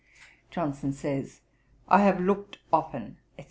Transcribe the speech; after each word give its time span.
Johnson 0.49 0.93
says: 0.93 1.41
'I 1.87 1.99
have 2.01 2.19
looked 2.19 2.57
often,' 2.73 3.17
&c. 3.37 3.39